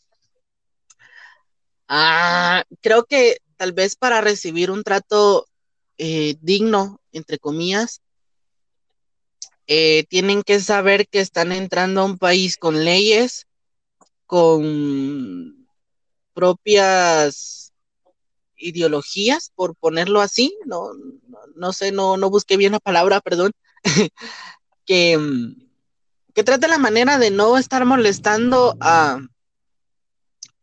[1.87, 5.47] ah, creo que tal vez para recibir un trato
[5.99, 8.01] eh, digno, entre comillas,
[9.67, 13.49] eh, tienen que saber que están entrando a un país con leyes,
[14.25, 15.69] con
[16.33, 17.75] propias
[18.57, 20.93] ideologías, por ponerlo así, no,
[21.55, 23.53] no, sé, no, no busqué bien la palabra, perdón,
[24.87, 25.19] que,
[26.33, 29.21] que trate la manera de no estar molestando a,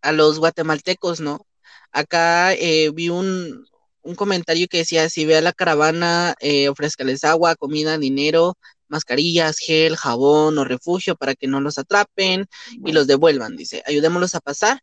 [0.02, 1.47] a los guatemaltecos, ¿no?
[1.92, 3.68] Acá eh, vi un,
[4.02, 8.58] un, comentario que decía, si ve a la caravana, eh, ofrezcales agua, comida, dinero,
[8.88, 12.48] mascarillas, gel, jabón o refugio para que no los atrapen
[12.86, 14.82] y los devuelvan, dice, ayudémoslos a pasar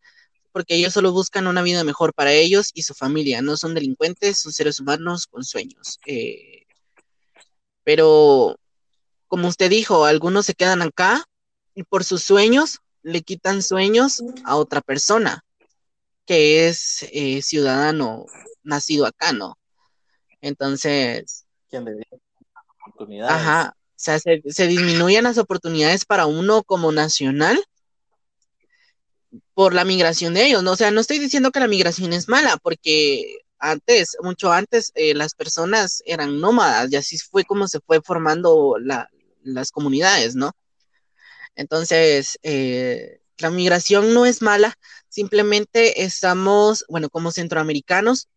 [0.55, 4.39] porque ellos solo buscan una vida mejor para ellos y su familia, no son delincuentes,
[4.39, 5.99] son seres humanos con sueños.
[6.07, 6.63] Eh,
[7.83, 8.57] pero,
[9.27, 11.25] como usted dijo, algunos se quedan acá
[11.75, 15.44] y por sus sueños le quitan sueños a otra persona
[16.27, 18.27] que es eh, ciudadano
[18.63, 19.59] nacido acá, ¿no?
[20.41, 21.45] Entonces...
[21.71, 21.93] ¿Quién le
[22.87, 23.35] oportunidades?
[23.35, 27.63] Ajá, o sea, se, se disminuyen las oportunidades para uno como nacional
[29.55, 30.73] por la migración de ellos, ¿no?
[30.73, 35.15] O sea, no estoy diciendo que la migración es mala, porque antes, mucho antes, eh,
[35.15, 38.77] las personas eran nómadas y así fue como se fue formando
[39.43, 40.53] las comunidades, ¿no?
[41.57, 44.79] Entonces, eh, la migración no es mala,
[45.09, 48.29] simplemente estamos, bueno, como centroamericanos,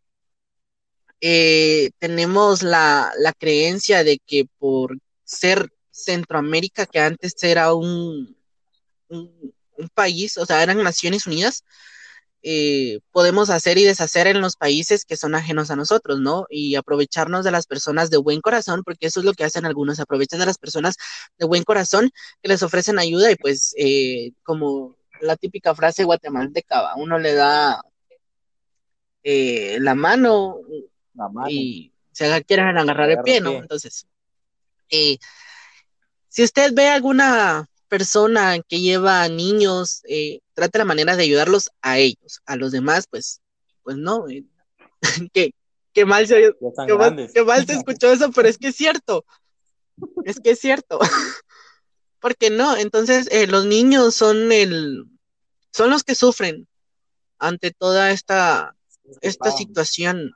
[1.21, 8.37] eh, tenemos la, creencia de que por ser Centroamérica, que antes era un,
[9.77, 11.63] un país, o sea, eran Naciones Unidas,
[12.49, 16.45] eh, podemos hacer y deshacer en los países que son ajenos a nosotros, ¿no?
[16.49, 19.99] Y aprovecharnos de las personas de buen corazón, porque eso es lo que hacen algunos,
[19.99, 20.95] aprovechan de las personas
[21.37, 22.09] de buen corazón
[22.41, 27.81] que les ofrecen ayuda y pues eh, como la típica frase guatemalteca, uno le da
[29.23, 30.59] eh, la, mano
[31.49, 33.51] y se quieren agarrar el pie, ¿no?
[33.51, 34.07] Entonces,
[34.87, 41.99] si usted ve alguna persona que lleva niños, eh, trata la manera de ayudarlos a
[41.99, 43.41] ellos, a los demás, pues,
[43.83, 44.43] pues no, eh,
[45.93, 46.51] que, mal se,
[46.87, 49.23] que mal, se escuchó eso, pero es que es cierto,
[50.25, 50.99] es que es cierto,
[52.19, 55.05] porque no, entonces eh, los niños son el,
[55.71, 56.67] son los que sufren
[57.37, 58.75] ante toda esta,
[59.21, 60.33] esta situación,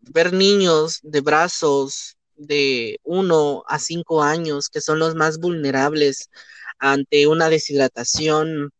[0.00, 6.30] ver niños de brazos de uno a cinco años, que son los más vulnerables
[6.78, 8.72] ante una deshidratación,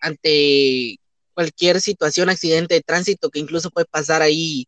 [0.00, 0.98] ante
[1.34, 4.66] cualquier situación, accidente de tránsito que incluso puede pasar ahí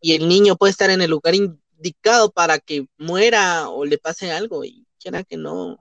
[0.00, 4.30] y el niño puede estar en el lugar indicado para que muera o le pase
[4.30, 5.78] algo y quiera que no.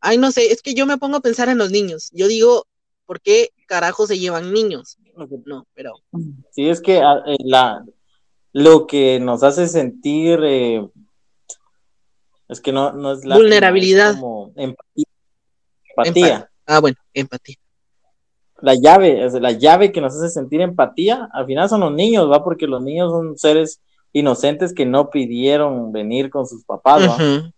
[0.00, 2.10] Ay, no sé, es que yo me pongo a pensar en los niños.
[2.12, 2.66] Yo digo,
[3.06, 4.98] ¿por qué carajo se llevan niños?
[5.44, 5.94] No, pero.
[6.50, 7.84] Sí, es que ah, eh, la,
[8.52, 10.88] lo que nos hace sentir eh,
[12.48, 14.14] es que no, no es la vulnerabilidad.
[14.14, 16.50] como empatía.
[16.66, 17.56] Ah, bueno, empatía.
[18.62, 22.30] La llave, es la llave que nos hace sentir empatía, al final son los niños,
[22.30, 22.44] ¿va?
[22.44, 23.80] Porque los niños son seres
[24.12, 27.50] inocentes que no pidieron venir con sus papás, ¿va?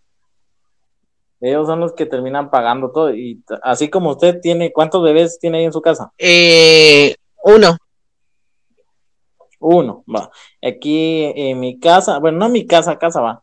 [1.41, 3.13] Ellos son los que terminan pagando todo.
[3.13, 6.13] Y así como usted tiene, ¿cuántos bebés tiene ahí en su casa?
[6.17, 7.77] Eh, uno.
[9.59, 10.31] Uno, va.
[10.63, 13.43] Aquí en mi casa, bueno, no en mi casa, casa va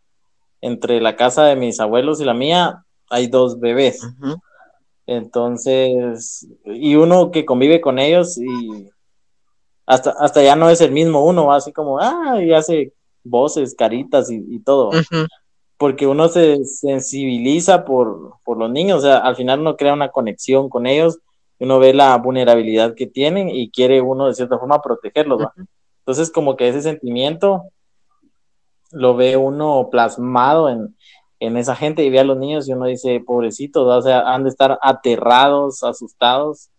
[0.61, 4.01] entre la casa de mis abuelos y la mía hay dos bebés.
[5.09, 8.87] Entonces, y uno que convive con ellos y
[9.87, 12.93] hasta, hasta ya no es el mismo uno, así como, ah, y hace
[13.23, 14.91] voces, caritas y, todo.
[15.77, 20.69] Porque uno se sensibiliza por, los niños, o sea, al final uno crea una conexión
[20.69, 21.17] con ellos,
[21.57, 25.41] uno ve la vulnerabilidad que tienen y quiere uno de cierta forma protegerlos.
[26.01, 27.63] Entonces, como que ese sentimiento
[28.91, 30.95] lo ve uno plasmado en,
[31.39, 34.49] esa gente y ve a los niños y uno dice, pobrecitos, o sea, han de
[34.49, 36.69] estar aterrados, asustados.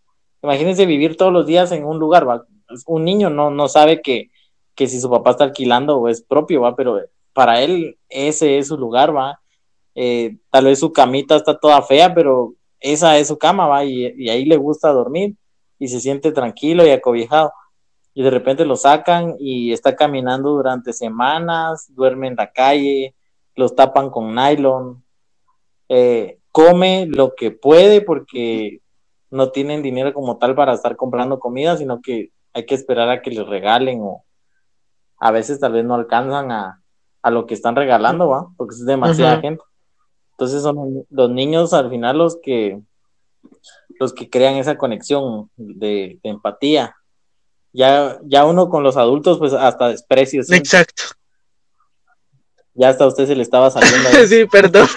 [0.43, 2.47] Imagínense vivir todos los días en un lugar, ¿va?
[2.87, 4.31] Un niño no, no sabe que,
[4.75, 6.77] que si su papá está alquilando o es propio, ¿va?
[6.77, 7.01] Pero
[7.33, 9.41] para él ese es su lugar, ¿va?
[9.95, 14.29] eh, tal vez su camita está toda fea, pero esa es su cama, va, y,
[14.29, 15.37] ahí le gusta dormir
[15.79, 17.53] y se siente tranquilo y acobijado.
[18.15, 23.15] Y de repente lo sacan y está caminando durante semanas, duerme en la calle,
[23.57, 25.03] los tapan con nylon,
[25.89, 28.81] eh, come lo que puede porque
[29.31, 33.23] no tienen dinero como tal para estar comprando comida, sino que hay que esperar a
[33.23, 34.25] que les regalen o
[35.19, 36.83] a veces tal vez no alcanzan a,
[37.23, 38.49] a lo que están regalando, ¿va?
[38.57, 39.63] Porque es demasiada gente.
[40.33, 42.81] Entonces son los niños al final los que
[43.99, 46.97] los que crean esa conexión de, empatía.
[47.73, 50.43] Ya, ya uno con los adultos, pues hasta desprecio.
[50.49, 51.03] Exacto.
[52.81, 54.09] Ya hasta a usted se le estaba saliendo.
[54.27, 54.89] sí, perdón.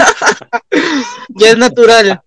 [1.35, 2.21] ya es natural.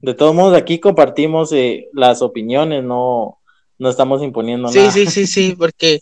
[0.00, 3.38] De todos modos, aquí compartimos eh, las opiniones, no,
[3.76, 4.90] no estamos imponiendo nada.
[4.90, 6.00] Sí, sí, sí, sí, porque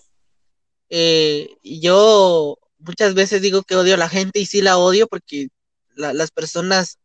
[0.89, 5.49] eh, yo muchas veces digo que odio a la gente y sí la odio porque
[5.97, 6.99] las personas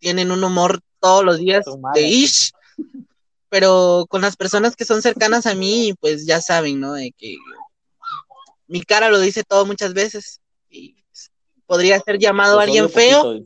[0.00, 2.52] tienen un humor todos los días de ish,
[3.48, 6.92] pero con las personas que son cercanas a mí, pues ya saben, ¿no?
[6.92, 7.36] De que
[8.68, 10.40] mi cara lo dice todo muchas veces
[10.70, 11.04] y
[11.66, 13.40] podría ser llamado pues alguien feo,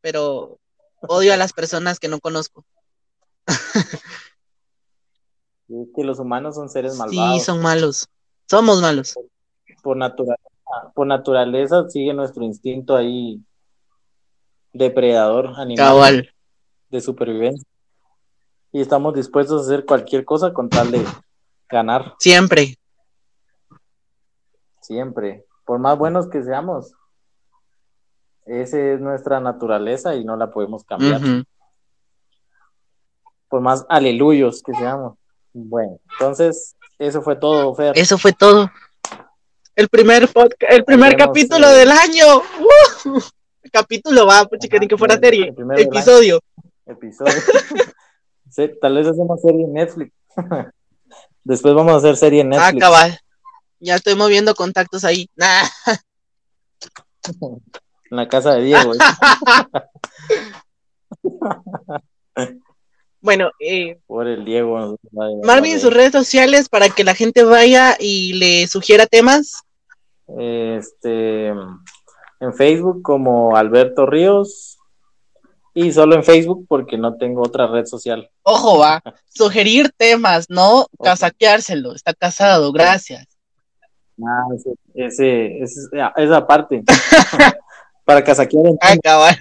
[0.00, 0.58] pero
[1.00, 2.64] odio a las personas que no conozco.
[5.94, 7.38] que los humanos son seres malvados.
[7.38, 8.08] Sí, son malos.
[8.48, 9.14] Somos malos.
[9.82, 10.50] Por, naturaleza,
[10.94, 13.40] por naturaleza sigue nuestro instinto ahí
[14.72, 16.30] depredador animal
[16.90, 17.66] de supervivencia.
[18.72, 21.04] Y estamos dispuestos a hacer cualquier cosa con tal de
[21.68, 22.14] ganar.
[22.18, 22.78] Siempre.
[24.82, 25.44] Siempre.
[25.64, 26.92] Por más buenos que seamos.
[28.44, 31.20] Esa es nuestra naturaleza y no la podemos cambiar.
[33.48, 35.16] Por más aleluyos que seamos.
[35.52, 37.96] Bueno, entonces, eso fue todo, Fer.
[37.96, 38.70] Eso fue todo.
[39.76, 40.28] El primer
[40.68, 42.42] el primer capítulo del año.
[43.62, 45.54] El capítulo va, pues ni que fuera serie.
[45.76, 46.40] Episodio.
[46.84, 47.32] Episodio.
[48.80, 50.12] tal vez hacemos serie en Netflix.
[51.44, 52.84] Después vamos a hacer serie en ah, Netflix.
[52.84, 53.18] Ah, cabal.
[53.82, 55.28] Ya estoy moviendo contactos ahí.
[55.36, 55.68] Nah.
[58.10, 58.92] En la casa de Diego.
[63.22, 64.98] bueno, eh, por el Diego.
[65.44, 69.62] Marvin, sus redes sociales para que la gente vaya y le sugiera temas.
[70.38, 74.72] Este, en Facebook como Alberto Ríos
[75.74, 78.30] y solo en Facebook porque no tengo otra red social.
[78.42, 83.26] Ojo, va, sugerir temas, no casaqueárselo, está casado, gracias.
[84.26, 84.46] Ah,
[84.94, 85.60] ese,
[86.16, 86.82] esa parte.
[88.04, 88.72] Para casaquear.
[88.80, 89.36] Ah,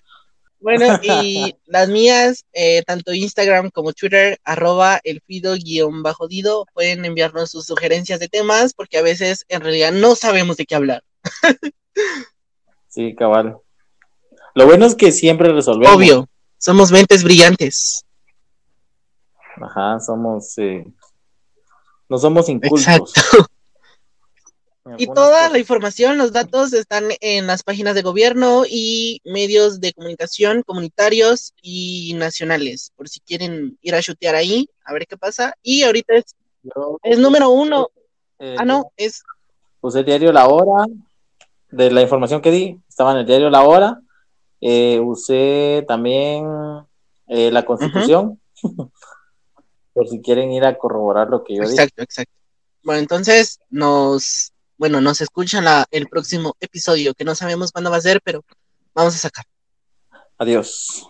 [0.61, 5.23] bueno, y las mías, eh, tanto Instagram como Twitter, arroba el
[6.03, 10.57] bajo dido, pueden enviarnos sus sugerencias de temas porque a veces en realidad no sabemos
[10.57, 11.03] de qué hablar.
[12.87, 13.57] Sí, cabal.
[14.53, 15.95] Lo bueno es que siempre resolvemos.
[15.95, 16.27] Obvio,
[16.57, 18.05] somos mentes brillantes.
[19.61, 20.57] Ajá, somos.
[20.57, 20.85] Eh,
[22.09, 22.81] no somos incultos.
[22.81, 23.47] Exacto.
[24.97, 29.93] Y toda la información, los datos están en las páginas de gobierno y medios de
[29.93, 35.53] comunicación comunitarios y nacionales, por si quieren ir a chutear ahí, a ver qué pasa.
[35.61, 36.35] Y ahorita es,
[37.03, 37.89] es número uno.
[38.39, 39.23] Eh, ah, no, es.
[39.79, 40.85] Pues el diario La Hora,
[41.69, 44.01] de la información que di, estaba en el diario La Hora.
[44.59, 46.45] Eh, usé también
[47.27, 48.39] eh, la Constitución,
[49.93, 51.73] por si quieren ir a corroborar lo que yo dije.
[51.73, 52.33] Exacto, exacto.
[52.83, 57.97] Bueno, entonces nos, bueno, nos escuchan la, el próximo episodio, que no sabemos cuándo va
[57.97, 58.43] a ser, pero
[58.95, 59.45] vamos a sacar.
[60.39, 61.05] Adiós.